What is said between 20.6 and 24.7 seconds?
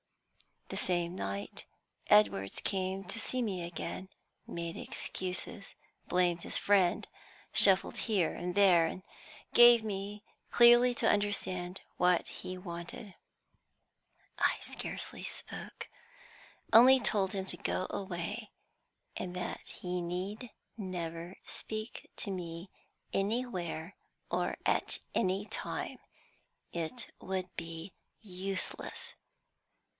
never speak to me anywhere or